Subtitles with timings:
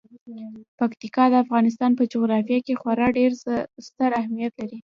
[0.79, 3.31] پکتیکا د افغانستان په جغرافیه کې خورا ډیر
[3.87, 4.77] ستر اهمیت لري.